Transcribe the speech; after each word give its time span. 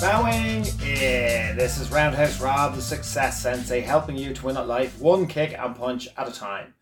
Bowing 0.00 0.64
in. 0.80 1.56
This 1.58 1.78
is 1.78 1.90
Roundhouse 1.90 2.40
Rob, 2.40 2.74
the 2.74 2.80
Success 2.80 3.42
Sensei, 3.42 3.80
helping 3.80 4.16
you 4.16 4.32
to 4.32 4.46
win 4.46 4.56
at 4.56 4.66
life 4.66 4.98
one 4.98 5.26
kick 5.26 5.54
and 5.58 5.76
punch 5.76 6.08
at 6.16 6.26
a 6.26 6.32
time. 6.32 6.72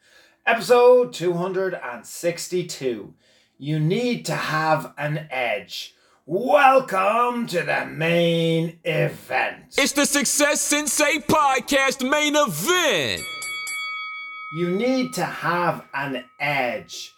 Episode 0.47 1.13
262. 1.13 3.15
You 3.59 3.81
need 3.81 4.25
to 4.27 4.37
have 4.37 4.95
an 4.97 5.27
edge. 5.33 5.97
Welcome 6.27 7.49
to 7.49 7.63
the 7.63 7.87
main 7.87 8.79
event. 8.85 9.75
It's 9.77 9.91
the 9.91 10.07
Success 10.07 10.61
Sensei 10.61 11.19
Podcast 11.19 12.09
main 12.09 12.37
event. 12.37 13.21
You 14.55 14.71
need 14.71 15.13
to 15.15 15.25
have 15.25 15.85
an 15.93 16.25
edge. 16.39 17.17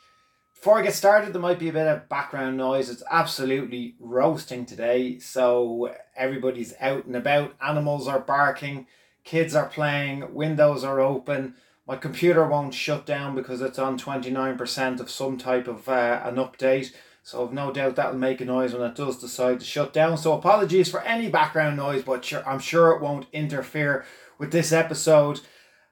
Before 0.61 0.79
I 0.79 0.83
get 0.83 0.93
started, 0.93 1.33
there 1.33 1.41
might 1.41 1.59
be 1.59 1.71
a 1.71 1.73
bit 1.73 1.87
of 1.87 2.07
background 2.11 2.59
noise. 2.59 2.91
It's 2.91 3.03
absolutely 3.11 3.95
roasting 3.99 4.67
today, 4.67 5.19
so 5.19 5.91
everybody's 6.15 6.75
out 6.83 7.07
and 7.07 7.17
about. 7.17 7.55
Animals 7.67 8.07
are 8.07 8.21
barking, 8.21 8.87
kids 9.25 9.55
are 9.55 9.71
playing, 9.71 10.35
windows 10.35 10.85
are 10.85 11.01
open. 11.01 11.55
My 11.87 11.97
computer 11.97 12.47
won't 12.47 12.75
shut 12.75 13.07
down 13.07 13.35
because 13.35 13.63
it's 13.63 13.79
on 13.79 13.99
29% 13.99 15.01
of 15.01 15.11
some 15.11 15.39
type 15.39 15.67
of 15.67 15.89
uh, 15.89 16.21
an 16.25 16.35
update. 16.35 16.93
So 17.23 17.47
I've 17.47 17.55
no 17.55 17.73
doubt 17.73 17.97
that'll 17.97 18.19
make 18.19 18.43
a 18.43 18.45
noise 18.45 18.75
when 18.75 18.83
it 18.83 18.95
does 18.95 19.19
decide 19.19 19.61
to 19.61 19.65
shut 19.67 19.95
down. 19.95 20.19
So 20.19 20.35
apologies 20.35 20.91
for 20.91 21.01
any 21.01 21.31
background 21.31 21.79
noise, 21.79 22.03
but 22.03 22.31
I'm 22.47 22.59
sure 22.59 22.91
it 22.91 23.01
won't 23.01 23.29
interfere 23.33 24.05
with 24.37 24.53
this 24.53 24.73
episode. 24.73 25.41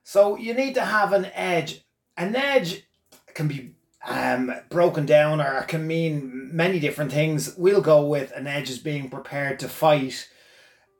So 0.04 0.36
you 0.36 0.52
need 0.52 0.74
to 0.74 0.84
have 0.84 1.14
an 1.14 1.24
edge. 1.32 1.86
An 2.18 2.36
edge 2.36 2.86
can 3.32 3.48
be 3.48 3.72
um, 4.06 4.52
broken 4.70 5.06
down 5.06 5.40
or 5.40 5.62
can 5.62 5.86
mean 5.86 6.50
many 6.52 6.78
different 6.78 7.12
things. 7.12 7.54
We'll 7.56 7.80
go 7.80 8.04
with 8.04 8.32
an 8.32 8.46
edge 8.46 8.70
as 8.70 8.78
being 8.78 9.10
prepared 9.10 9.58
to 9.60 9.68
fight 9.68 10.28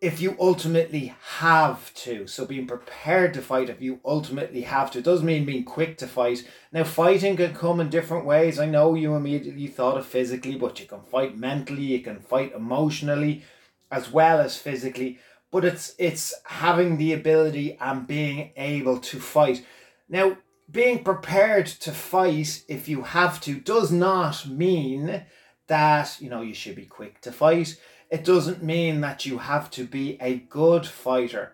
if 0.01 0.21
you 0.21 0.37
ultimately 0.39 1.15
have 1.39 1.93
to. 1.95 2.27
So 2.27 2.47
being 2.47 2.67
prepared 2.67 3.35
to 3.35 3.43
fight 3.43 3.69
if 3.69 3.81
you 3.81 4.01
ultimately 4.05 4.63
have 4.63 4.91
to. 4.93 4.99
It 4.99 5.05
doesn't 5.05 5.27
mean 5.27 5.45
being 5.45 5.65
quick 5.65 5.99
to 5.99 6.07
fight. 6.07 6.49
Now 6.73 6.85
fighting 6.85 7.37
can 7.37 7.55
come 7.55 7.81
in 7.81 7.91
different 7.91 8.25
ways. 8.25 8.59
I 8.59 8.67
know 8.67 8.95
you 8.95 9.15
immediately 9.15 9.67
thought 9.67 9.99
of 9.99 10.07
physically, 10.07 10.57
but 10.57 10.79
you 10.79 10.87
can 10.87 11.03
fight 11.03 11.37
mentally, 11.37 11.83
you 11.83 12.01
can 12.01 12.21
fight 12.21 12.53
emotionally 12.55 13.43
as 13.91 14.11
well 14.11 14.41
as 14.41 14.57
physically. 14.57 15.19
But 15.51 15.65
it's 15.65 15.95
it's 15.99 16.35
having 16.45 16.99
the 16.99 17.13
ability 17.13 17.79
and 17.81 18.07
being 18.07 18.53
able 18.57 19.01
to 19.01 19.19
fight. 19.19 19.65
Now 20.09 20.37
being 20.71 21.03
prepared 21.03 21.67
to 21.67 21.93
fight 21.93 22.65
if 22.69 22.89
you 22.89 23.03
have 23.03 23.41
to 23.43 23.59
does 23.61 23.91
not 23.91 24.47
mean 24.47 25.25
that 25.67 26.17
you 26.21 26.31
know 26.31 26.43
you 26.43 26.55
should 26.55 26.77
be 26.77 26.87
quick 26.87 27.21
to 27.23 27.33
fight. 27.33 27.81
It 28.11 28.25
doesn't 28.25 28.63
mean 28.63 29.01
that 29.03 29.27
you 29.27 29.39
have 29.39 29.71
to 29.73 29.85
be 29.85 30.17
a 30.21 30.37
good 30.37 30.87
fighter 30.87 31.53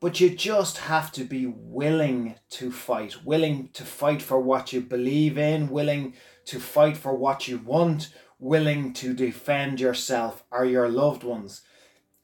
but 0.00 0.20
you 0.20 0.30
just 0.30 0.78
have 0.78 1.10
to 1.12 1.24
be 1.24 1.46
willing 1.46 2.36
to 2.50 2.70
fight 2.70 3.24
willing 3.24 3.68
to 3.72 3.84
fight 3.84 4.22
for 4.22 4.40
what 4.40 4.72
you 4.72 4.80
believe 4.80 5.36
in 5.36 5.68
willing 5.68 6.14
to 6.44 6.60
fight 6.60 6.96
for 6.96 7.14
what 7.14 7.48
you 7.48 7.58
want 7.58 8.10
willing 8.38 8.92
to 8.92 9.12
defend 9.12 9.80
yourself 9.80 10.44
or 10.50 10.64
your 10.64 10.88
loved 10.88 11.24
ones. 11.24 11.62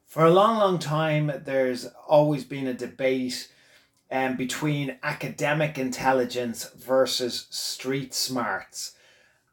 For 0.07 0.25
a 0.25 0.31
long 0.31 0.59
long 0.59 0.79
time 0.79 1.43
there's 1.45 1.87
always 2.07 2.45
been 2.45 2.69
a 2.69 2.75
debate 2.75 3.51
um, 4.15 4.37
between 4.37 4.97
academic 5.03 5.77
intelligence 5.77 6.71
versus 6.77 7.49
street 7.51 8.15
smarts. 8.15 8.93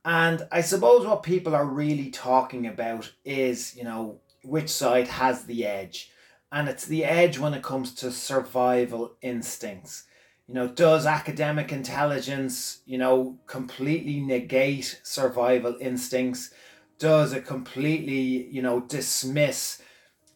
And 0.06 0.48
I 0.52 0.62
suppose 0.62 1.04
what 1.04 1.24
people 1.24 1.56
are 1.56 1.66
really 1.66 2.12
talking 2.12 2.68
about 2.68 3.12
is, 3.26 3.76
you 3.76 3.84
know, 3.84 4.20
which 4.44 4.70
side 4.70 5.08
has 5.08 5.46
the 5.46 5.66
edge. 5.66 6.12
And 6.52 6.70
it's 6.70 6.86
the 6.86 7.04
edge 7.04 7.40
when 7.40 7.56
it 7.56 7.64
comes 7.64 7.96
to 7.96 8.12
survival 8.12 9.14
instincts. 9.24 10.04
You 10.48 10.54
know, 10.54 10.68
does 10.68 11.08
academic 11.08 11.72
intelligence, 11.72 12.82
you 12.86 13.00
know, 13.00 13.40
completely 13.48 14.20
negate 14.20 15.02
survival 15.02 15.76
instincts? 15.82 16.54
Does 17.00 17.34
it 17.34 17.48
completely, 17.48 18.48
you 18.52 18.62
know, 18.62 18.82
dismiss 18.82 19.82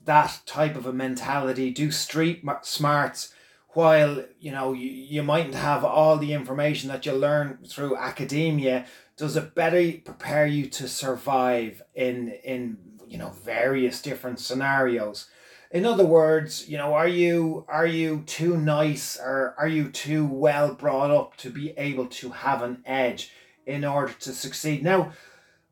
that 0.04 0.42
type 0.48 0.76
of 0.76 0.88
a 0.88 0.94
mentality? 0.94 1.70
Do 1.70 1.92
street 1.92 2.44
smarts 2.64 3.35
while 3.76 4.24
you 4.40 4.52
know 4.52 4.74
you, 4.74 4.90
you 4.90 5.24
mightn't 5.24 5.56
have 5.56 5.84
all 5.84 6.18
the 6.18 6.34
information 6.34 6.90
that 6.90 7.06
you 7.06 7.12
learn 7.12 7.60
through 7.68 7.98
academia 7.98 8.86
does 9.18 9.38
it 9.38 9.56
better 9.56 9.94
prepare 10.04 10.46
you 10.46 10.68
to 10.68 10.88
survive 10.88 11.82
in 11.94 12.30
in 12.44 12.78
you 13.08 13.18
know 13.18 13.30
various 13.30 14.02
different 14.02 14.40
scenarios? 14.40 15.28
In 15.72 15.86
other 15.86 16.06
words 16.06 16.68
you 16.70 16.78
know 16.78 16.94
are 16.94 17.08
you 17.08 17.66
are 17.68 17.88
you 17.88 18.24
too 18.26 18.58
nice 18.58 19.18
or 19.20 19.56
are 19.58 19.68
you 19.68 19.90
too 19.90 20.26
well 20.26 20.74
brought 20.74 21.12
up 21.12 21.38
to 21.38 21.50
be 21.50 21.72
able 21.78 22.08
to 22.08 22.30
have 22.30 22.62
an 22.62 22.82
edge 22.86 23.32
in 23.66 23.84
order 23.84 24.14
to 24.14 24.34
succeed? 24.34 24.84
Now 24.84 25.12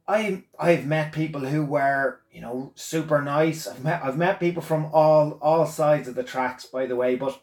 I 0.07 0.43
I've 0.59 0.85
met 0.85 1.11
people 1.11 1.41
who 1.41 1.65
were 1.65 2.19
you 2.31 2.41
know 2.41 2.71
super 2.75 3.21
nice. 3.21 3.67
I've 3.67 3.83
met 3.83 4.03
I've 4.03 4.17
met 4.17 4.39
people 4.39 4.61
from 4.61 4.85
all 4.93 5.37
all 5.41 5.65
sides 5.65 6.07
of 6.07 6.15
the 6.15 6.23
tracks 6.23 6.65
by 6.65 6.85
the 6.85 6.95
way 6.95 7.15
but 7.15 7.41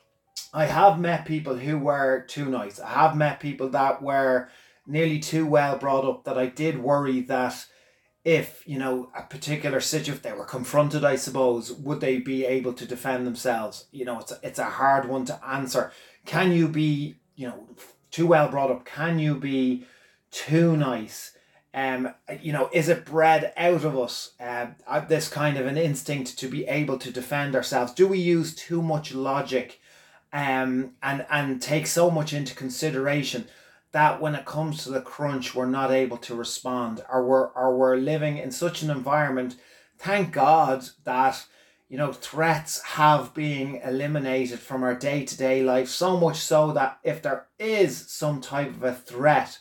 I 0.53 0.67
have 0.67 0.99
met 0.99 1.27
people 1.27 1.57
who 1.57 1.79
were 1.79 2.25
too 2.29 2.47
nice. 2.47 2.81
I 2.81 2.89
have 2.89 3.17
met 3.17 3.41
people 3.41 3.69
that 3.71 4.03
were 4.03 4.49
nearly 4.87 5.21
too 5.21 5.47
well 5.47 5.79
brought 5.79 6.05
up 6.05 6.25
that 6.25 6.39
I 6.39 6.47
did 6.47 6.83
worry 6.83 7.21
that 7.23 7.67
if, 8.25 8.63
you 8.67 8.79
know, 8.79 9.11
a 9.17 9.23
particular 9.23 9.81
situation, 9.81 10.21
they 10.23 10.33
were 10.33 10.45
confronted, 10.45 11.05
I 11.05 11.17
suppose, 11.17 11.73
would 11.73 12.01
they 12.01 12.19
be 12.19 12.45
able 12.45 12.73
to 12.75 12.85
defend 12.85 13.27
themselves? 13.27 13.87
You 13.93 14.05
know, 14.05 14.19
it's 14.19 14.33
a, 14.33 14.39
it's 14.43 14.59
a 14.59 14.65
hard 14.65 15.09
one 15.09 15.25
to 15.27 15.41
answer. 15.47 15.93
Can 16.27 16.53
you 16.53 16.69
be, 16.69 17.17
you 17.37 17.49
know, 17.49 17.69
too 18.11 18.27
well 18.27 18.49
brought 18.49 18.71
up? 18.71 18.85
Can 18.85 19.19
you 19.19 19.37
be 19.37 19.87
too 20.31 20.77
nice? 20.77 21.37
Um, 21.73 22.13
you 22.43 22.53
know, 22.53 22.69
is 22.73 22.89
it 22.89 23.07
bred 23.07 23.53
out 23.57 23.85
of 23.85 23.97
us? 23.97 24.33
Uh, 24.41 24.67
this 25.09 25.29
kind 25.29 25.57
of 25.57 25.67
an 25.67 25.79
instinct 25.79 26.37
to 26.39 26.49
be 26.49 26.67
able 26.67 26.99
to 26.99 27.13
defend 27.13 27.55
ourselves. 27.55 27.95
Do 27.95 28.09
we 28.09 28.19
use 28.19 28.55
too 28.55 28.83
much 28.83 29.15
logic? 29.15 29.81
Um, 30.33 30.93
and 31.03 31.27
and 31.31 31.61
take 31.61 31.87
so 31.87 32.11
much 32.11 32.33
into 32.33 32.55
consideration 32.55 33.47
that 33.93 34.21
when 34.21 34.35
it 34.35 34.45
comes 34.45 34.85
to 34.85 34.91
the 34.91 35.01
crunch, 35.01 35.55
we're 35.55 35.67
not 35.67 35.91
able 35.91 36.17
to 36.19 36.35
respond, 36.35 37.03
or 37.11 37.25
we're 37.27 37.49
or 37.49 37.77
we're 37.77 37.97
living 37.97 38.39
in 38.39 38.51
such 38.51 38.83
an 38.83 38.91
environment. 38.91 39.57
Thank 39.99 40.33
God 40.33 40.85
that 41.05 41.45
you 41.89 41.99
know 41.99 42.13
threats 42.13 42.83
have 42.83 43.35
been 43.35 43.77
eliminated 43.77 44.61
from 44.61 44.83
our 44.83 44.95
day 44.95 45.25
to 45.25 45.37
day 45.37 45.63
life. 45.63 45.89
So 45.89 46.19
much 46.19 46.39
so 46.39 46.73
that 46.73 46.99
if 47.03 47.23
there 47.23 47.47
is 47.59 48.11
some 48.11 48.41
type 48.41 48.71
of 48.71 48.85
a 48.85 48.95
threat, 48.95 49.59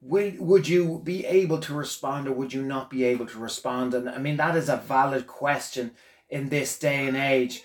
would 0.00 0.40
would 0.40 0.66
you 0.66 1.02
be 1.04 1.26
able 1.26 1.58
to 1.58 1.74
respond 1.74 2.28
or 2.28 2.32
would 2.32 2.54
you 2.54 2.62
not 2.62 2.88
be 2.88 3.04
able 3.04 3.26
to 3.26 3.38
respond? 3.38 3.92
And 3.92 4.08
I 4.08 4.18
mean 4.18 4.38
that 4.38 4.56
is 4.56 4.70
a 4.70 4.78
valid 4.78 5.26
question 5.26 5.92
in 6.30 6.48
this 6.48 6.78
day 6.78 7.06
and 7.06 7.16
age. 7.16 7.62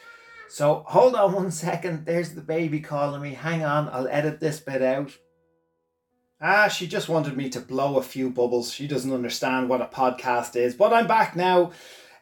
So 0.49 0.83
hold 0.87 1.15
on 1.15 1.33
one 1.33 1.51
second. 1.51 2.05
There's 2.05 2.33
the 2.33 2.41
baby 2.41 2.79
calling 2.79 3.21
me. 3.21 3.33
Hang 3.33 3.63
on, 3.63 3.89
I'll 3.89 4.07
edit 4.07 4.39
this 4.39 4.59
bit 4.59 4.81
out. 4.81 5.17
Ah, 6.41 6.67
she 6.67 6.87
just 6.87 7.07
wanted 7.07 7.37
me 7.37 7.49
to 7.49 7.61
blow 7.61 7.97
a 7.97 8.03
few 8.03 8.29
bubbles. 8.29 8.73
She 8.73 8.85
doesn't 8.85 9.13
understand 9.13 9.69
what 9.69 9.81
a 9.81 9.85
podcast 9.85 10.57
is, 10.57 10.75
but 10.75 10.91
I'm 10.91 11.07
back 11.07 11.35
now. 11.35 11.71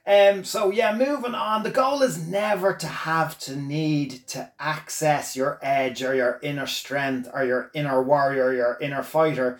Um, 0.05 0.43
so 0.43 0.71
yeah, 0.71 0.95
moving 0.95 1.35
on. 1.35 1.63
The 1.63 1.71
goal 1.71 2.01
is 2.01 2.27
never 2.27 2.73
to 2.73 2.87
have 2.87 3.37
to 3.39 3.55
need 3.55 4.27
to 4.29 4.51
access 4.59 5.35
your 5.35 5.59
edge 5.61 6.03
or 6.03 6.15
your 6.15 6.39
inner 6.41 6.67
strength 6.67 7.29
or 7.33 7.43
your 7.43 7.71
inner 7.73 8.01
warrior, 8.01 8.53
your 8.53 8.77
inner 8.79 9.03
fighter. 9.03 9.59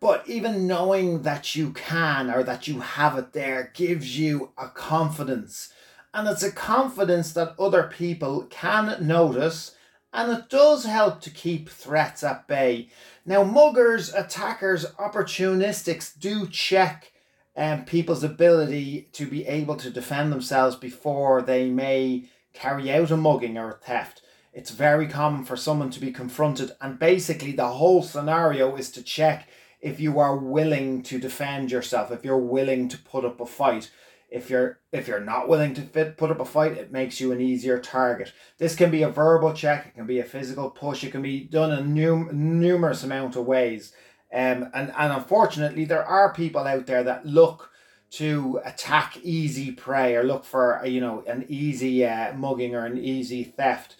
But 0.00 0.26
even 0.26 0.66
knowing 0.66 1.22
that 1.22 1.54
you 1.54 1.72
can 1.72 2.30
or 2.30 2.42
that 2.42 2.66
you 2.66 2.80
have 2.80 3.18
it 3.18 3.32
there 3.32 3.70
gives 3.74 4.18
you 4.18 4.52
a 4.56 4.68
confidence 4.68 5.72
and 6.12 6.28
it's 6.28 6.42
a 6.42 6.52
confidence 6.52 7.32
that 7.32 7.54
other 7.58 7.84
people 7.84 8.46
can 8.50 8.96
notice 9.06 9.74
and 10.12 10.32
it 10.32 10.48
does 10.48 10.84
help 10.84 11.20
to 11.20 11.30
keep 11.30 11.68
threats 11.68 12.24
at 12.24 12.48
bay. 12.48 12.88
Now, 13.24 13.44
muggers, 13.44 14.12
attackers, 14.12 14.86
opportunistics 14.98 16.18
do 16.18 16.48
check 16.48 17.12
um, 17.56 17.84
people's 17.84 18.24
ability 18.24 19.08
to 19.12 19.26
be 19.26 19.46
able 19.46 19.76
to 19.76 19.90
defend 19.90 20.32
themselves 20.32 20.76
before 20.76 21.42
they 21.42 21.68
may 21.68 22.28
carry 22.52 22.90
out 22.90 23.10
a 23.10 23.16
mugging 23.16 23.56
or 23.56 23.70
a 23.70 23.74
theft. 23.74 24.22
it's 24.52 24.70
very 24.70 25.06
common 25.06 25.44
for 25.44 25.56
someone 25.56 25.90
to 25.90 26.00
be 26.00 26.10
confronted. 26.10 26.72
And 26.80 26.98
basically, 26.98 27.52
the 27.52 27.68
whole 27.68 28.02
scenario 28.02 28.74
is 28.74 28.90
to 28.92 29.02
check 29.02 29.48
if 29.80 30.00
you 30.00 30.18
are 30.18 30.36
willing 30.36 31.02
to 31.04 31.20
defend 31.20 31.70
yourself, 31.70 32.10
if 32.10 32.24
you're 32.24 32.36
willing 32.36 32.88
to 32.88 32.98
put 32.98 33.24
up 33.24 33.40
a 33.40 33.46
fight. 33.46 33.90
If 34.30 34.48
you're 34.48 34.78
if 34.92 35.08
you're 35.08 35.20
not 35.20 35.48
willing 35.48 35.74
to 35.74 35.82
fit, 35.82 36.16
put 36.16 36.30
up 36.30 36.40
a 36.40 36.44
fight, 36.44 36.72
it 36.72 36.92
makes 36.92 37.20
you 37.20 37.32
an 37.32 37.40
easier 37.40 37.78
target. 37.78 38.32
This 38.58 38.76
can 38.76 38.90
be 38.90 39.02
a 39.02 39.08
verbal 39.08 39.52
check, 39.52 39.86
it 39.86 39.94
can 39.94 40.06
be 40.06 40.20
a 40.20 40.24
physical 40.24 40.70
push, 40.70 41.02
it 41.02 41.10
can 41.10 41.22
be 41.22 41.44
done 41.44 41.72
in 41.72 41.94
num- 41.94 42.60
numerous 42.60 43.02
amount 43.02 43.36
of 43.36 43.46
ways. 43.46 43.92
Um, 44.32 44.70
and, 44.72 44.92
and 44.96 45.12
unfortunately, 45.12 45.84
there 45.84 46.04
are 46.04 46.32
people 46.32 46.66
out 46.66 46.86
there 46.86 47.02
that 47.02 47.26
look 47.26 47.70
to 48.10 48.60
attack 48.64 49.18
easy 49.22 49.72
prey 49.72 50.16
or 50.16 50.24
look 50.24 50.44
for 50.44 50.80
you 50.84 51.00
know 51.00 51.24
an 51.26 51.44
easy 51.48 52.04
uh, 52.04 52.32
mugging 52.34 52.74
or 52.74 52.84
an 52.84 52.98
easy 52.98 53.44
theft. 53.44 53.96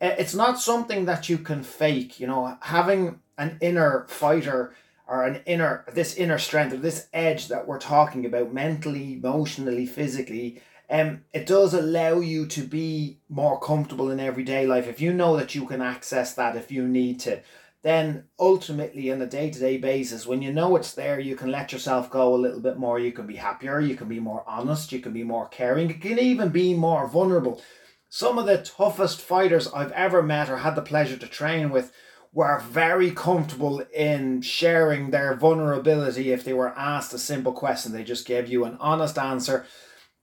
It's 0.00 0.34
not 0.34 0.58
something 0.58 1.04
that 1.04 1.28
you 1.28 1.38
can 1.38 1.62
fake. 1.62 2.18
You 2.18 2.26
know, 2.26 2.56
having 2.62 3.20
an 3.38 3.58
inner 3.60 4.06
fighter 4.08 4.74
or 5.10 5.24
an 5.24 5.42
inner 5.44 5.84
this 5.92 6.14
inner 6.14 6.38
strength 6.38 6.72
or 6.72 6.76
this 6.76 7.08
edge 7.12 7.48
that 7.48 7.66
we're 7.66 7.80
talking 7.80 8.24
about 8.24 8.54
mentally, 8.54 9.14
emotionally, 9.14 9.84
physically. 9.84 10.62
Um, 10.88 11.24
it 11.32 11.46
does 11.46 11.74
allow 11.74 12.20
you 12.20 12.46
to 12.46 12.62
be 12.62 13.18
more 13.28 13.60
comfortable 13.60 14.10
in 14.10 14.18
everyday 14.18 14.66
life. 14.66 14.86
If 14.88 15.00
you 15.00 15.12
know 15.12 15.36
that 15.36 15.54
you 15.54 15.66
can 15.66 15.82
access 15.82 16.34
that 16.34 16.56
if 16.56 16.70
you 16.70 16.86
need 16.86 17.20
to 17.20 17.42
then 17.82 18.24
ultimately 18.38 19.10
on 19.10 19.22
a 19.22 19.26
day-to-day 19.26 19.78
basis 19.78 20.26
when 20.26 20.42
you 20.42 20.52
know 20.52 20.76
it's 20.76 20.92
there 20.92 21.18
you 21.18 21.34
can 21.34 21.50
let 21.50 21.72
yourself 21.72 22.10
go 22.10 22.34
a 22.34 22.36
little 22.36 22.60
bit 22.60 22.78
more. 22.78 22.98
You 22.98 23.10
can 23.10 23.26
be 23.26 23.36
happier. 23.36 23.80
You 23.80 23.96
can 23.96 24.08
be 24.08 24.20
more 24.20 24.44
honest. 24.46 24.92
You 24.92 25.00
can 25.00 25.12
be 25.12 25.24
more 25.24 25.48
caring. 25.48 25.88
You 25.88 25.94
can 25.94 26.18
even 26.18 26.50
be 26.50 26.74
more 26.74 27.08
vulnerable. 27.08 27.62
Some 28.10 28.38
of 28.38 28.46
the 28.46 28.58
toughest 28.58 29.20
fighters 29.20 29.66
i've 29.72 29.92
ever 29.92 30.22
met 30.22 30.50
or 30.50 30.58
had 30.58 30.76
the 30.76 30.82
pleasure 30.82 31.16
to 31.16 31.26
train 31.26 31.70
with 31.70 31.92
were 32.32 32.60
very 32.60 33.10
comfortable 33.10 33.82
in 33.94 34.40
sharing 34.40 35.10
their 35.10 35.34
vulnerability 35.34 36.30
if 36.30 36.44
they 36.44 36.52
were 36.52 36.76
asked 36.78 37.12
a 37.12 37.18
simple 37.18 37.52
question 37.52 37.92
they 37.92 38.04
just 38.04 38.26
gave 38.26 38.48
you 38.48 38.64
an 38.64 38.76
honest 38.78 39.18
answer 39.18 39.66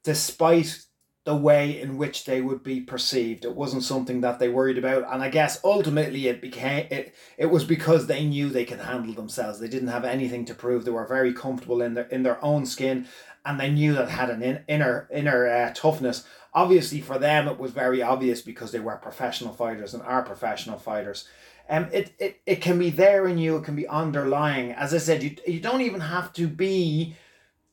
despite 0.03 0.87
the 1.27 1.35
way 1.35 1.81
in 1.81 1.97
which 1.97 2.23
they 2.23 2.39
would 2.39 2.63
be 2.63 2.79
perceived. 2.79 3.43
It 3.43 3.53
wasn't 3.53 3.83
something 3.83 4.21
that 4.21 4.39
they 4.39 4.47
worried 4.47 4.77
about, 4.77 5.13
and 5.13 5.21
I 5.21 5.27
guess 5.27 5.59
ultimately 5.61 6.27
it 6.27 6.41
became 6.41 6.87
it. 6.89 7.13
It 7.37 7.47
was 7.47 7.65
because 7.65 8.07
they 8.07 8.23
knew 8.25 8.47
they 8.47 8.63
could 8.63 8.79
handle 8.79 9.13
themselves. 9.13 9.59
They 9.59 9.67
didn't 9.67 9.89
have 9.89 10.05
anything 10.05 10.45
to 10.45 10.53
prove. 10.53 10.85
They 10.85 10.91
were 10.91 11.05
very 11.05 11.33
comfortable 11.33 11.81
in 11.81 11.95
their 11.95 12.05
in 12.05 12.23
their 12.23 12.41
own 12.41 12.65
skin, 12.65 13.07
and 13.45 13.59
they 13.59 13.69
knew 13.69 13.93
that 13.95 14.07
had 14.07 14.29
an 14.29 14.41
in, 14.41 14.63
inner 14.69 15.09
inner 15.13 15.49
uh, 15.49 15.73
toughness. 15.75 16.23
Obviously, 16.53 17.01
for 17.01 17.19
them, 17.19 17.49
it 17.49 17.59
was 17.59 17.71
very 17.71 18.01
obvious 18.01 18.41
because 18.41 18.71
they 18.71 18.79
were 18.79 18.95
professional 18.95 19.53
fighters 19.53 19.93
and 19.93 20.03
are 20.03 20.23
professional 20.23 20.79
fighters. 20.79 21.27
Um, 21.69 21.89
it, 21.91 22.13
it, 22.19 22.41
it 22.45 22.61
can 22.61 22.79
be 22.79 22.89
there 22.89 23.27
in 23.27 23.37
you. 23.37 23.57
It 23.57 23.63
can 23.65 23.75
be 23.75 23.87
underlying. 23.87 24.71
As 24.71 24.93
I 24.93 24.99
said, 24.99 25.23
you 25.23 25.35
you 25.45 25.59
don't 25.59 25.81
even 25.81 25.99
have 25.99 26.31
to 26.33 26.47
be, 26.47 27.15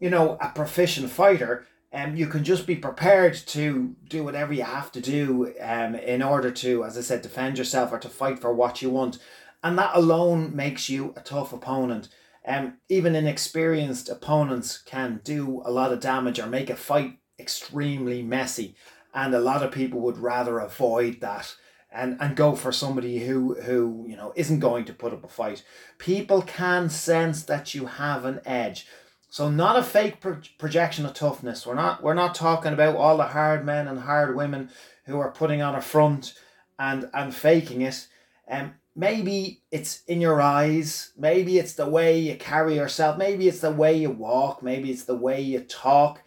you 0.01 0.11
know, 0.11 0.37
a 0.41 0.49
proficient 0.49 1.11
fighter 1.11 1.67
um, 1.95 2.17
you 2.17 2.27
can 2.27 2.43
just 2.43 2.67
be 2.67 2.75
prepared 2.75 3.35
to 3.35 3.95
do 4.09 4.25
whatever 4.25 4.53
you 4.53 4.65
have 4.65 4.91
to 4.93 5.01
do 5.01 5.55
um, 5.61 5.95
in 5.95 6.23
order 6.23 6.51
to, 6.51 6.85
as 6.85 6.99
I 6.99 7.03
said, 7.03 7.23
defend 7.23 7.57
yourself 7.57 7.93
or 7.93 8.01
to 8.01 8.09
fight 8.09 8.41
for 8.41 8.53
what 8.53 8.83
you 8.83 8.91
want. 8.91 9.19
And 9.63 9.79
that 9.79 9.95
alone 9.95 10.55
makes 10.57 10.91
you 10.91 11.15
a 11.17 11.21
tough 11.21 11.53
opponent. 11.53 12.09
Um, 12.47 12.79
even 12.89 13.15
inexperienced 13.15 14.09
opponents 14.09 14.77
can 14.77 15.21
do 15.23 15.63
a 15.65 15.71
lot 15.71 15.93
of 15.93 16.01
damage 16.01 16.41
or 16.41 16.47
make 16.47 16.69
a 16.69 16.75
fight 16.75 17.19
extremely 17.39 18.23
messy. 18.23 18.75
And 19.15 19.33
a 19.33 19.41
lot 19.41 19.63
of 19.63 19.71
people 19.71 20.01
would 20.01 20.19
rather 20.19 20.59
avoid 20.59 21.21
that 21.21 21.55
and, 21.95 22.17
and 22.21 22.37
go 22.37 22.57
for 22.57 22.73
somebody 22.73 23.21
who, 23.21 23.55
who 23.63 24.05
you 24.09 24.17
know 24.17 24.33
isn't 24.37 24.59
going 24.59 24.85
to 24.87 24.93
put 24.93 25.13
up 25.13 25.25
a 25.25 25.29
fight. 25.29 25.63
People 25.99 26.43
can 26.43 26.91
sense 26.91 27.45
that 27.45 27.75
you 27.75 27.87
have 27.87 28.25
an 28.25 28.41
edge. 28.45 28.87
So 29.31 29.49
not 29.49 29.79
a 29.79 29.83
fake 29.83 30.21
pro- 30.21 30.41
projection 30.59 31.07
of 31.07 31.15
toughness. 31.15 31.67
We're 31.67 31.75
not 31.75 32.03
we're 32.03 32.15
not 32.15 32.35
talking 32.35 32.73
about 32.73 32.97
all 32.97 33.17
the 33.17 33.25
hard 33.25 33.65
men 33.65 33.89
and 33.89 34.01
hard 34.01 34.37
women 34.37 34.71
who 35.07 35.19
are 35.19 35.31
putting 35.31 35.63
on 35.63 35.75
a 35.75 35.81
front 35.81 36.35
and 36.79 37.09
and 37.15 37.35
faking 37.35 37.83
it. 37.83 38.09
Um, 38.49 38.75
maybe 38.95 39.63
it's 39.71 40.03
in 40.07 40.21
your 40.21 40.41
eyes. 40.41 41.13
Maybe 41.17 41.59
it's 41.59 41.75
the 41.75 41.89
way 41.89 42.19
you 42.19 42.37
carry 42.37 42.77
yourself. 42.77 43.19
Maybe 43.19 43.49
it's 43.49 43.61
the 43.61 43.71
way 43.71 43.97
you 43.97 44.11
walk. 44.11 44.63
Maybe 44.63 44.91
it's 44.91 45.05
the 45.05 45.17
way 45.17 45.41
you 45.41 45.61
talk. 45.61 46.23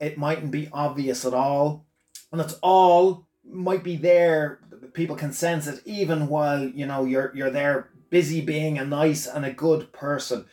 It 0.00 0.16
mightn't 0.16 0.52
be 0.52 0.68
obvious 0.72 1.24
at 1.24 1.34
all, 1.34 1.86
and 2.30 2.40
it's 2.40 2.54
all 2.62 3.27
might 3.50 3.84
be 3.84 3.96
there. 3.96 4.60
People 4.92 5.16
can 5.16 5.32
sense 5.32 5.66
it 5.66 5.82
even 5.84 6.28
while 6.28 6.62
you 6.62 6.86
know 6.86 7.04
you're 7.04 7.32
you're 7.34 7.50
there 7.50 7.90
busy 8.10 8.40
being 8.40 8.78
a 8.78 8.84
nice 8.84 9.26
and 9.26 9.44
a 9.44 9.52
good 9.52 9.92
person 9.92 10.46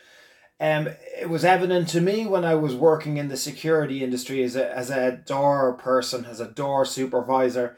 um, 0.59 0.87
it 1.19 1.29
was 1.29 1.43
evident 1.43 1.89
to 1.89 2.01
me 2.01 2.25
when 2.25 2.45
I 2.45 2.55
was 2.55 2.75
working 2.75 3.17
in 3.17 3.27
the 3.27 3.35
security 3.35 4.03
industry 4.03 4.41
as 4.41 4.55
a, 4.55 4.75
as 4.75 4.89
a 4.89 5.11
door 5.11 5.73
person, 5.73 6.23
as 6.23 6.39
a 6.39 6.47
door 6.47 6.85
supervisor, 6.85 7.77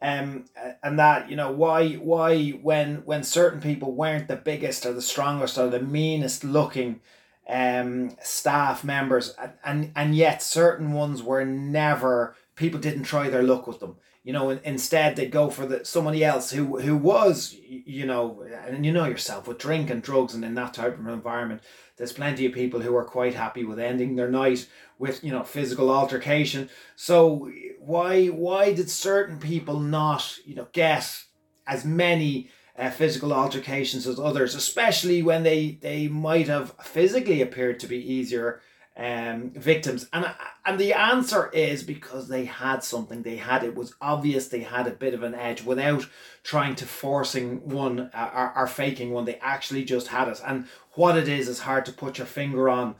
um, 0.00 0.46
and 0.82 0.98
that 0.98 1.28
you 1.28 1.36
know 1.36 1.52
why 1.52 1.94
why 1.94 2.50
when 2.50 2.96
when 3.04 3.24
certain 3.24 3.60
people 3.60 3.92
weren't 3.92 4.28
the 4.28 4.36
biggest 4.36 4.86
or 4.86 4.94
the 4.94 5.02
strongest 5.02 5.58
or 5.58 5.68
the 5.68 5.80
meanest 5.80 6.44
looking 6.44 7.00
um, 7.46 8.16
staff 8.22 8.84
members, 8.84 9.34
and, 9.38 9.52
and 9.62 9.92
and 9.94 10.16
yet 10.16 10.42
certain 10.42 10.92
ones 10.92 11.22
were 11.22 11.44
never 11.44 12.36
people 12.56 12.80
didn't 12.80 13.04
try 13.04 13.28
their 13.28 13.42
luck 13.42 13.66
with 13.66 13.80
them 13.80 13.96
you 14.24 14.32
know, 14.32 14.50
instead 14.50 15.16
they 15.16 15.26
go 15.26 15.50
for 15.50 15.66
the 15.66 15.84
somebody 15.84 16.24
else 16.24 16.50
who 16.50 16.80
who 16.80 16.96
was, 16.96 17.54
you 17.68 18.06
know, 18.06 18.42
and 18.66 18.84
you 18.84 18.90
know 18.90 19.04
yourself 19.04 19.46
with 19.46 19.58
drink 19.58 19.90
and 19.90 20.02
drugs 20.02 20.34
and 20.34 20.42
in 20.42 20.54
that 20.54 20.72
type 20.72 20.98
of 20.98 21.06
environment, 21.06 21.60
there's 21.98 22.14
plenty 22.14 22.46
of 22.46 22.54
people 22.54 22.80
who 22.80 22.96
are 22.96 23.04
quite 23.04 23.34
happy 23.34 23.64
with 23.64 23.78
ending 23.78 24.16
their 24.16 24.30
night 24.30 24.66
with 24.98 25.22
you 25.22 25.30
know 25.30 25.44
physical 25.44 25.90
altercation. 25.90 26.70
So 26.96 27.50
why 27.78 28.28
why 28.28 28.72
did 28.72 28.88
certain 28.88 29.38
people 29.38 29.78
not 29.78 30.38
you 30.46 30.54
know 30.54 30.68
get 30.72 31.24
as 31.66 31.84
many 31.84 32.48
uh, 32.78 32.88
physical 32.90 33.30
altercations 33.30 34.06
as 34.06 34.18
others, 34.18 34.54
especially 34.54 35.22
when 35.22 35.42
they 35.42 35.78
they 35.82 36.08
might 36.08 36.48
have 36.48 36.74
physically 36.82 37.42
appeared 37.42 37.78
to 37.80 37.86
be 37.86 37.98
easier 37.98 38.62
um, 38.96 39.50
victims. 39.50 40.08
And, 40.12 40.32
and 40.64 40.78
the 40.78 40.92
answer 40.92 41.50
is 41.50 41.82
because 41.82 42.28
they 42.28 42.44
had 42.44 42.84
something. 42.84 43.22
They 43.22 43.36
had, 43.36 43.64
it 43.64 43.74
was 43.74 43.94
obvious 44.00 44.48
they 44.48 44.60
had 44.60 44.86
a 44.86 44.92
bit 44.92 45.14
of 45.14 45.22
an 45.22 45.34
edge 45.34 45.64
without 45.64 46.06
trying 46.42 46.76
to 46.76 46.86
forcing 46.86 47.68
one 47.68 48.10
uh, 48.14 48.30
or, 48.34 48.58
or 48.58 48.66
faking 48.66 49.10
one. 49.10 49.24
They 49.24 49.38
actually 49.40 49.84
just 49.84 50.08
had 50.08 50.28
it. 50.28 50.40
And 50.46 50.66
what 50.92 51.18
it 51.18 51.28
is 51.28 51.48
is 51.48 51.60
hard 51.60 51.86
to 51.86 51.92
put 51.92 52.18
your 52.18 52.26
finger 52.26 52.68
on. 52.68 52.94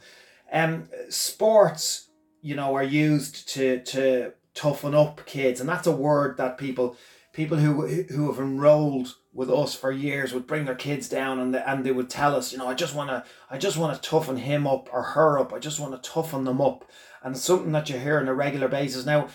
Um, 0.51 0.89
sports, 1.09 2.09
you 2.41 2.55
know, 2.55 2.75
are 2.75 2.83
used 2.83 3.47
to, 3.49 3.81
to 3.83 4.33
toughen 4.53 4.93
up 4.93 5.25
kids. 5.25 5.59
And 5.59 5.69
that's 5.69 5.87
a 5.87 5.95
word 5.95 6.37
that 6.37 6.57
people, 6.57 6.97
people 7.31 7.57
who, 7.57 7.87
who 7.87 8.31
have 8.31 8.39
enrolled 8.39 9.15
with 9.35 9.51
us 9.51 9.75
for 9.75 9.91
years 9.91 10.33
would 10.33 10.47
bring 10.47 10.63
their 10.63 10.73
kids 10.73 11.09
down 11.09 11.39
and 11.39 11.53
they, 11.53 11.61
and 11.61 11.83
they 11.83 11.91
would 11.91 12.09
tell 12.09 12.35
us, 12.35 12.53
you 12.53 12.57
know, 12.57 12.67
I 12.67 12.73
just 12.73 12.95
want 12.95 13.09
to 13.09 13.23
I 13.51 13.57
just 13.57 13.77
want 13.77 13.93
to 13.93 14.09
toughen 14.09 14.37
him 14.37 14.65
up 14.65 14.89
or 14.91 15.03
her 15.03 15.37
up. 15.37 15.53
I 15.53 15.59
just 15.59 15.79
want 15.79 16.01
to 16.01 16.09
toughen 16.09 16.45
them 16.45 16.61
up. 16.61 16.89
And 17.21 17.37
something 17.37 17.73
that 17.73 17.89
you 17.89 17.99
hear 17.99 18.19
on 18.19 18.27
a 18.27 18.33
regular 18.33 18.67
basis. 18.69 19.05
Now, 19.05 19.27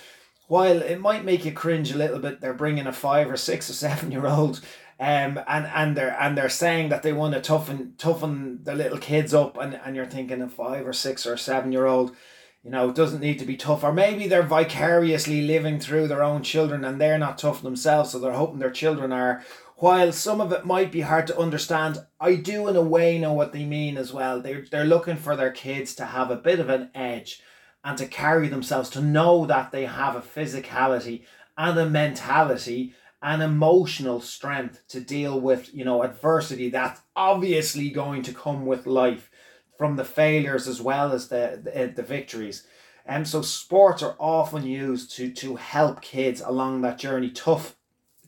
while 0.49 0.80
it 0.80 1.00
might 1.00 1.25
make 1.25 1.45
you 1.45 1.52
cringe 1.52 1.92
a 1.92 1.99
little 1.99 2.19
bit, 2.19 2.40
they're 2.40 2.54
bringing 2.54 2.87
a 2.87 2.92
five 2.92 3.30
or 3.30 3.37
six 3.37 3.69
or 3.69 3.75
seven 3.75 4.11
year 4.11 4.26
old 4.26 4.61
um, 4.99 5.40
and 5.47 5.66
and 5.66 5.97
they're 5.97 6.16
and 6.19 6.37
they're 6.37 6.49
saying 6.49 6.88
that 6.88 7.02
they 7.02 7.12
want 7.12 7.35
to 7.35 7.40
toughen 7.40 7.95
toughen 7.99 8.61
the 8.64 8.75
little 8.75 8.99
kids 8.99 9.35
up 9.35 9.59
and, 9.59 9.75
and 9.85 9.95
you're 9.95 10.07
thinking 10.07 10.40
a 10.40 10.49
five 10.49 10.87
or 10.87 10.95
six 10.95 11.26
or 11.26 11.37
seven 11.37 11.73
year 11.73 11.87
old 11.87 12.16
you 12.62 12.71
know, 12.71 12.92
doesn't 12.92 13.21
need 13.21 13.38
to 13.38 13.47
be 13.47 13.57
tough. 13.57 13.83
Or 13.83 13.92
maybe 13.92 14.28
they're 14.28 14.42
vicariously 14.42 15.42
living 15.42 15.80
through 15.80 16.09
their 16.09 16.23
own 16.23 16.42
children 16.42 16.85
and 16.85 17.00
they're 17.00 17.19
not 17.19 17.38
tough 17.38 17.62
themselves, 17.62 18.11
so 18.11 18.19
they're 18.19 18.33
hoping 18.33 18.59
their 18.59 18.71
children 18.71 19.12
are 19.12 19.42
while 19.81 20.13
some 20.13 20.43
of 20.43 20.53
it 20.53 20.67
might 20.67 20.93
be 20.93 21.01
hard 21.01 21.27
to 21.27 21.39
understand, 21.39 22.05
I 22.21 22.35
do 22.35 22.69
in 22.69 22.77
a 22.77 22.83
way 22.83 23.19
know 23.19 23.33
what 23.33 23.55
they 23.55 23.65
mean 23.65 23.97
as 23.97 24.13
well. 24.13 24.41
They're, 24.41 24.65
they're 24.71 24.85
looking 24.85 25.17
for 25.17 25.37
their 25.37 25.51
kids 25.51 25.95
to 25.95 26.05
have 26.05 26.31
a 26.31 26.37
bit 26.37 26.61
of 26.61 26.69
an 26.69 26.91
edge 26.95 27.41
and 27.83 27.97
to 27.97 28.07
carry 28.07 28.49
themselves, 28.49 28.91
to 28.91 29.01
know 29.01 29.47
that 29.47 29.73
they 29.73 29.87
have 29.87 30.15
a 30.15 30.21
physicality 30.21 31.25
and 31.57 31.79
a 31.79 31.89
mentality 31.89 32.93
and 33.23 33.43
emotional 33.43 34.21
strength 34.21 34.87
to 34.89 35.01
deal 35.01 35.41
with, 35.41 35.75
you 35.75 35.85
know, 35.85 36.03
adversity 36.03 36.69
that's 36.69 37.01
obviously 37.17 37.89
going 37.89 38.23
to 38.23 38.35
come 38.35 38.67
with 38.67 38.87
life 38.87 39.31
from 39.79 39.97
the 39.97 40.05
failures 40.05 40.69
as 40.69 40.83
well 40.83 41.11
as 41.11 41.29
the, 41.29 41.59
the, 41.65 41.77
eh, 41.77 41.87
the 41.87 42.03
victories. 42.03 42.67
And 43.07 43.27
so 43.27 43.41
sports 43.41 44.03
are 44.03 44.17
often 44.19 44.67
used 44.67 45.17
to, 45.17 45.33
to 45.33 45.57
help 45.57 46.03
kids 46.03 46.43
along 46.43 46.83
that 46.83 46.99
journey, 46.99 47.31
tough 47.31 47.77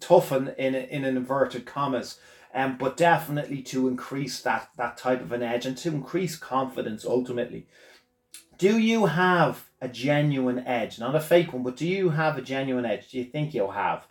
toughen 0.02 0.54
in 0.58 0.74
in 0.74 1.04
an 1.04 1.16
inverted 1.16 1.64
commas, 1.64 2.18
um, 2.54 2.76
but 2.76 2.96
definitely 2.96 3.62
to 3.62 3.88
increase 3.88 4.40
that 4.42 4.70
that 4.76 4.96
type 4.96 5.20
of 5.20 5.32
an 5.32 5.42
edge 5.42 5.64
and 5.64 5.76
to 5.78 5.88
increase 5.88 6.36
confidence 6.36 7.04
ultimately. 7.04 7.66
Do 8.58 8.78
you 8.78 9.06
have 9.06 9.68
a 9.80 9.88
genuine 9.88 10.60
edge, 10.60 10.98
not 10.98 11.14
a 11.14 11.20
fake 11.20 11.52
one, 11.52 11.62
but 11.62 11.76
do 11.76 11.86
you 11.86 12.10
have 12.10 12.36
a 12.36 12.42
genuine 12.42 12.84
edge? 12.84 13.10
Do 13.10 13.18
you 13.18 13.24
think 13.24 13.54
you'll 13.54 13.72
have? 13.72 14.06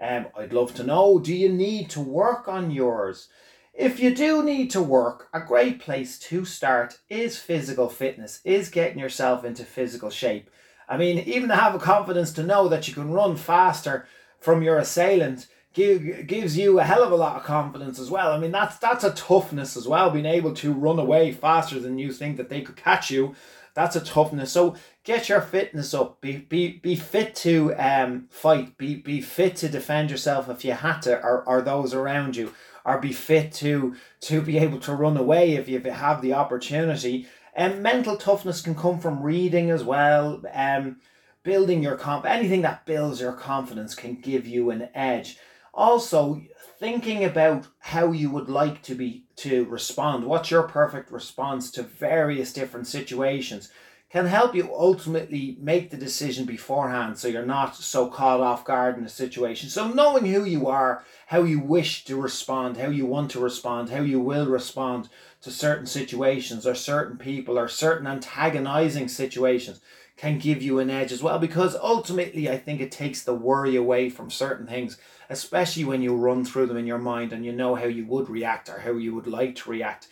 Um, 0.00 0.26
I'd 0.36 0.52
love 0.52 0.74
to 0.74 0.82
know 0.82 1.18
do 1.18 1.34
you 1.34 1.48
need 1.48 1.90
to 1.90 2.00
work 2.00 2.48
on 2.48 2.70
yours? 2.70 3.28
If 3.72 3.98
you 3.98 4.14
do 4.14 4.44
need 4.44 4.70
to 4.70 4.82
work, 4.82 5.28
a 5.32 5.40
great 5.40 5.80
place 5.80 6.18
to 6.20 6.44
start 6.44 6.98
is 7.08 7.38
physical 7.38 7.88
fitness, 7.88 8.40
is 8.44 8.68
getting 8.68 9.00
yourself 9.00 9.44
into 9.44 9.64
physical 9.64 10.10
shape. 10.10 10.48
I 10.88 10.96
mean, 10.96 11.18
even 11.20 11.48
to 11.48 11.56
have 11.56 11.74
a 11.74 11.80
confidence 11.80 12.32
to 12.34 12.44
know 12.44 12.68
that 12.68 12.86
you 12.86 12.94
can 12.94 13.10
run 13.10 13.36
faster 13.36 14.06
from 14.44 14.62
your 14.62 14.78
assailant 14.78 15.46
give, 15.72 16.26
gives 16.26 16.56
you 16.56 16.78
a 16.78 16.84
hell 16.84 17.02
of 17.02 17.12
a 17.12 17.16
lot 17.16 17.36
of 17.36 17.44
confidence 17.44 17.98
as 17.98 18.10
well. 18.10 18.32
I 18.32 18.38
mean, 18.38 18.52
that's 18.52 18.76
that's 18.78 19.04
a 19.04 19.12
toughness 19.12 19.76
as 19.76 19.88
well, 19.88 20.10
being 20.10 20.26
able 20.26 20.52
to 20.54 20.72
run 20.72 20.98
away 20.98 21.32
faster 21.32 21.80
than 21.80 21.98
you 21.98 22.12
think 22.12 22.36
that 22.36 22.50
they 22.50 22.60
could 22.60 22.76
catch 22.76 23.10
you. 23.10 23.34
That's 23.72 23.96
a 23.96 24.00
toughness. 24.00 24.52
So 24.52 24.76
get 25.02 25.28
your 25.28 25.40
fitness 25.40 25.94
up. 25.94 26.20
Be 26.20 26.36
be 26.36 26.68
be 26.68 26.94
fit 26.94 27.34
to 27.36 27.74
um 27.74 28.26
fight. 28.30 28.76
Be 28.76 28.96
be 28.96 29.20
fit 29.20 29.56
to 29.56 29.68
defend 29.68 30.10
yourself 30.10 30.48
if 30.48 30.64
you 30.64 30.72
had 30.72 31.00
to, 31.00 31.20
or, 31.20 31.42
or 31.48 31.62
those 31.62 31.94
around 31.94 32.36
you 32.36 32.52
or 32.84 32.98
be 32.98 33.12
fit 33.12 33.52
to 33.52 33.94
to 34.20 34.42
be 34.42 34.58
able 34.58 34.78
to 34.80 34.94
run 34.94 35.16
away 35.16 35.54
if 35.54 35.68
you 35.68 35.80
have 35.80 36.20
the 36.22 36.34
opportunity. 36.34 37.26
And 37.56 37.74
um, 37.74 37.82
mental 37.82 38.16
toughness 38.16 38.60
can 38.60 38.74
come 38.74 38.98
from 38.98 39.22
reading 39.22 39.70
as 39.70 39.84
well. 39.84 40.42
Um, 40.52 40.96
building 41.44 41.82
your 41.82 41.96
comp 41.96 42.26
anything 42.26 42.62
that 42.62 42.84
builds 42.84 43.20
your 43.20 43.32
confidence 43.32 43.94
can 43.94 44.16
give 44.16 44.46
you 44.48 44.70
an 44.70 44.88
edge. 44.94 45.38
Also, 45.72 46.42
thinking 46.80 47.24
about 47.24 47.68
how 47.78 48.10
you 48.10 48.30
would 48.30 48.48
like 48.48 48.82
to 48.82 48.94
be 48.94 49.24
to 49.36 49.64
respond. 49.66 50.24
What's 50.24 50.50
your 50.50 50.64
perfect 50.64 51.12
response 51.12 51.70
to 51.72 51.82
various 51.82 52.52
different 52.52 52.88
situations? 52.88 53.70
can 54.14 54.26
help 54.26 54.54
you 54.54 54.72
ultimately 54.72 55.56
make 55.60 55.90
the 55.90 55.96
decision 55.96 56.44
beforehand 56.44 57.18
so 57.18 57.26
you're 57.26 57.44
not 57.44 57.74
so 57.74 58.06
caught 58.06 58.38
off 58.38 58.64
guard 58.64 58.96
in 58.96 59.02
a 59.02 59.08
situation. 59.08 59.68
So, 59.68 59.88
knowing 59.88 60.24
who 60.24 60.44
you 60.44 60.68
are, 60.68 61.02
how 61.26 61.42
you 61.42 61.58
wish 61.58 62.04
to 62.04 62.14
respond, 62.14 62.76
how 62.76 62.90
you 62.90 63.06
want 63.06 63.32
to 63.32 63.40
respond, 63.40 63.90
how 63.90 64.02
you 64.02 64.20
will 64.20 64.46
respond 64.46 65.08
to 65.40 65.50
certain 65.50 65.86
situations 65.86 66.64
or 66.64 66.76
certain 66.76 67.18
people 67.18 67.58
or 67.58 67.66
certain 67.66 68.06
antagonizing 68.06 69.08
situations 69.08 69.80
can 70.16 70.38
give 70.38 70.62
you 70.62 70.78
an 70.78 70.90
edge 70.90 71.12
as 71.12 71.22
well 71.22 71.38
because 71.38 71.74
ultimately 71.76 72.48
I 72.48 72.56
think 72.56 72.80
it 72.80 72.92
takes 72.92 73.22
the 73.22 73.34
worry 73.34 73.76
away 73.76 74.10
from 74.10 74.30
certain 74.30 74.66
things 74.66 74.98
especially 75.28 75.84
when 75.84 76.02
you 76.02 76.14
run 76.14 76.44
through 76.44 76.66
them 76.66 76.76
in 76.76 76.86
your 76.86 76.98
mind 76.98 77.32
and 77.32 77.44
you 77.44 77.52
know 77.52 77.74
how 77.74 77.86
you 77.86 78.06
would 78.06 78.28
react 78.28 78.68
or 78.68 78.80
how 78.80 78.92
you 78.92 79.14
would 79.14 79.26
like 79.26 79.54
to 79.56 79.70
react. 79.70 80.08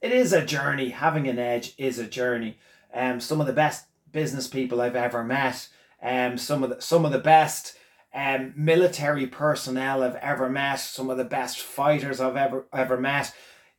It 0.00 0.12
is 0.12 0.32
a 0.32 0.44
journey. 0.44 0.90
Having 0.90 1.28
an 1.28 1.38
edge 1.38 1.74
is 1.78 1.98
a 1.98 2.06
journey. 2.06 2.58
Um, 2.94 3.20
some 3.20 3.40
of 3.40 3.46
the 3.46 3.52
best 3.52 3.86
business 4.12 4.46
people 4.46 4.80
I've 4.80 4.96
ever 4.96 5.24
met, 5.24 5.68
um, 6.02 6.38
some 6.38 6.62
of 6.62 6.70
the 6.70 6.80
some 6.80 7.04
of 7.04 7.12
the 7.12 7.18
best 7.18 7.76
um, 8.14 8.52
military 8.56 9.26
personnel 9.26 10.02
I've 10.02 10.16
ever 10.16 10.48
met, 10.48 10.76
some 10.76 11.10
of 11.10 11.18
the 11.18 11.24
best 11.24 11.58
fighters 11.58 12.20
I've 12.20 12.36
ever 12.36 12.66
ever 12.72 12.98
met, 12.98 13.34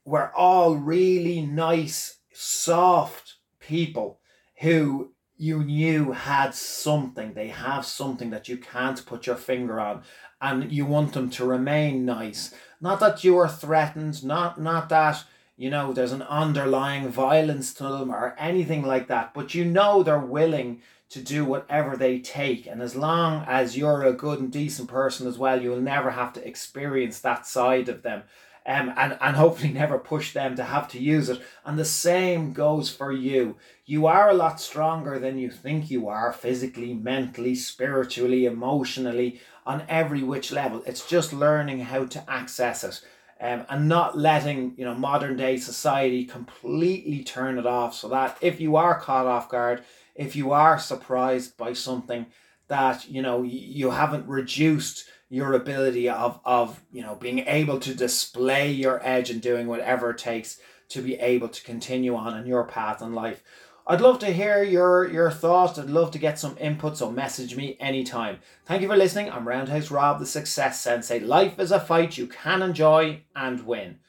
were 0.05 0.31
all 0.35 0.75
really 0.75 1.41
nice, 1.41 2.17
soft 2.33 3.35
people 3.59 4.19
who 4.59 5.13
you 5.37 5.63
knew 5.63 6.11
had 6.11 6.53
something. 6.53 7.33
They 7.33 7.49
have 7.49 7.85
something 7.85 8.29
that 8.31 8.49
you 8.49 8.57
can't 8.57 9.05
put 9.05 9.27
your 9.27 9.35
finger 9.35 9.79
on, 9.79 10.03
and 10.41 10.71
you 10.71 10.85
want 10.85 11.13
them 11.13 11.29
to 11.31 11.45
remain 11.45 12.05
nice. 12.05 12.53
Not 12.81 12.99
that 12.99 13.23
you 13.23 13.37
are 13.37 13.49
threatened, 13.49 14.23
not 14.23 14.59
not 14.59 14.89
that 14.89 15.23
you 15.57 15.71
know, 15.71 15.91
there's 15.91 16.11
an 16.11 16.21
underlying 16.21 17.09
violence 17.09 17.73
to 17.73 17.83
them 17.83 18.11
or 18.11 18.35
anything 18.37 18.83
like 18.83 19.07
that, 19.07 19.33
but 19.33 19.55
you 19.55 19.65
know 19.65 20.03
they're 20.03 20.19
willing 20.19 20.81
to 21.09 21.19
do 21.19 21.43
whatever 21.43 21.97
they 21.97 22.19
take. 22.19 22.67
And 22.67 22.81
as 22.81 22.95
long 22.95 23.43
as 23.47 23.75
you're 23.75 24.03
a 24.03 24.13
good 24.13 24.39
and 24.39 24.51
decent 24.51 24.87
person 24.87 25.25
as 25.25 25.37
well, 25.37 25.59
you'll 25.59 25.81
never 25.81 26.11
have 26.11 26.33
to 26.33 26.47
experience 26.47 27.19
that 27.21 27.47
side 27.47 27.89
of 27.89 28.03
them. 28.03 28.23
Um, 28.67 28.93
and, 28.97 29.17
and 29.21 29.37
hopefully 29.37 29.71
never 29.71 29.97
push 29.97 30.33
them 30.33 30.57
to 30.57 30.63
have 30.63 30.89
to 30.89 30.99
use 30.99 31.29
it. 31.29 31.41
And 31.65 31.79
the 31.79 31.85
same 31.85 32.51
goes 32.51 32.89
for 32.89 33.13
you. 33.13 33.55
You 33.85 34.07
are 34.07 34.29
a 34.29 34.33
lot 34.33 34.59
stronger 34.59 35.17
than 35.19 35.37
you 35.37 35.49
think 35.49 35.89
you 35.89 36.09
are 36.09 36.33
physically, 36.33 36.93
mentally, 36.93 37.55
spiritually, 37.55 38.45
emotionally, 38.45 39.39
on 39.65 39.83
every 39.87 40.21
which 40.21 40.51
level. 40.51 40.83
It's 40.85 41.07
just 41.07 41.31
learning 41.31 41.79
how 41.79 42.07
to 42.07 42.29
access 42.29 42.83
it 42.83 43.01
um, 43.39 43.65
and 43.69 43.87
not 43.87 44.17
letting 44.17 44.73
you 44.77 44.85
know 44.85 44.95
modern 44.95 45.37
day 45.37 45.57
society 45.57 46.25
completely 46.25 47.23
turn 47.23 47.57
it 47.57 47.65
off 47.65 47.93
so 47.93 48.09
that 48.09 48.37
if 48.41 48.59
you 48.59 48.75
are 48.75 48.99
caught 48.99 49.25
off 49.25 49.49
guard 49.49 49.83
if 50.15 50.35
you 50.35 50.51
are 50.51 50.79
surprised 50.79 51.57
by 51.57 51.73
something 51.73 52.25
that 52.67 53.09
you 53.09 53.21
know 53.21 53.43
you 53.43 53.91
haven't 53.91 54.27
reduced 54.27 55.05
your 55.29 55.53
ability 55.53 56.09
of 56.09 56.39
of 56.45 56.81
you 56.91 57.01
know 57.01 57.15
being 57.15 57.39
able 57.39 57.79
to 57.79 57.93
display 57.93 58.71
your 58.71 58.99
edge 59.05 59.29
and 59.29 59.41
doing 59.41 59.67
whatever 59.67 60.11
it 60.11 60.17
takes 60.17 60.59
to 60.89 61.01
be 61.01 61.15
able 61.15 61.49
to 61.49 61.63
continue 61.63 62.15
on 62.15 62.37
in 62.37 62.45
your 62.45 62.63
path 62.63 63.01
in 63.01 63.13
life 63.13 63.43
I'd 63.89 64.01
love 64.01 64.19
to 64.19 64.33
hear 64.33 64.63
your, 64.63 65.09
your 65.09 65.31
thoughts. 65.31 65.79
I'd 65.79 65.89
love 65.89 66.11
to 66.11 66.19
get 66.19 66.37
some 66.37 66.57
input, 66.59 66.97
so 66.97 67.09
message 67.09 67.55
me 67.55 67.77
anytime. 67.79 68.39
Thank 68.65 68.81
you 68.81 68.89
for 68.89 68.97
listening. 68.97 69.31
I'm 69.31 69.47
Roundhouse 69.47 69.89
Rob, 69.89 70.19
the 70.19 70.25
Success 70.25 70.81
Sensei. 70.81 71.21
Life 71.21 71.57
is 71.57 71.71
a 71.71 71.79
fight 71.79 72.17
you 72.17 72.27
can 72.27 72.61
enjoy 72.61 73.21
and 73.33 73.65
win. 73.65 73.99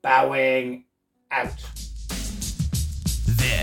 Bowing 0.00 0.84
out. 1.32 1.54